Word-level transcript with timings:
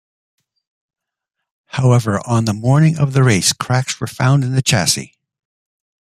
However, 1.67 2.19
on 2.27 2.45
the 2.45 2.55
morning 2.55 2.97
of 2.97 3.13
the 3.13 3.21
race, 3.21 3.53
cracks 3.53 3.99
were 4.01 4.07
found 4.07 4.43
in 4.43 4.55
the 4.55 4.63
chassis. 4.63 5.13